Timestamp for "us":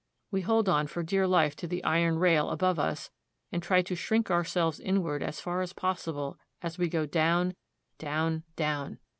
2.79-3.11